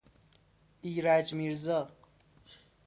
[0.81, 1.89] ایرج میرزا